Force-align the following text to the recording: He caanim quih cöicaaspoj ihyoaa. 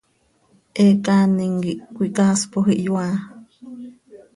He 0.77 0.85
caanim 1.05 1.53
quih 1.63 1.79
cöicaaspoj 1.95 2.67
ihyoaa. 2.81 3.15